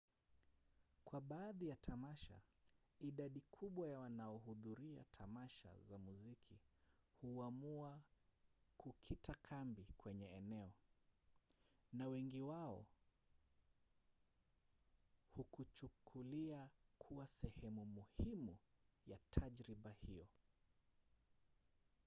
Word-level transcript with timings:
kwa 1.05 1.21
baadhi 1.21 1.67
ya 1.69 1.75
tamasha 1.75 2.41
idadi 2.99 3.41
kubwa 3.41 3.89
ya 3.89 3.99
wanaohudhuria 3.99 5.03
tamasha 5.11 5.69
za 5.81 5.97
muziki 5.97 6.57
huamua 7.21 8.01
kukita 8.77 9.33
kambi 9.33 9.85
kwenye 9.97 10.25
eneo 10.27 10.71
na 11.93 12.07
wengi 12.07 12.41
wao 12.41 12.85
hukuchukulia 15.35 16.69
kuwa 16.99 17.27
sehemu 17.27 17.85
muhimu 17.85 18.57
ya 19.07 19.19
tajriba 19.31 19.91
hiyo 19.91 20.27